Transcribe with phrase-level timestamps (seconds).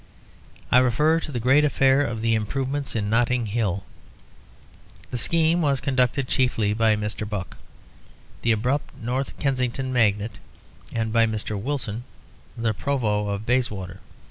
[0.71, 3.83] I refer to the great affair of the improvements in Notting Hill.
[5.11, 7.29] The scheme was conducted chiefly by Mr.
[7.29, 7.55] Buck,
[8.41, 10.39] the abrupt North Kensington magnate,
[10.91, 11.55] and by Mr.
[11.55, 12.03] Wilson,
[12.57, 13.99] the Provost of Bayswater.